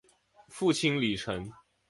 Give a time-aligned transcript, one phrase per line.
[0.49, 1.51] 父亲李晟。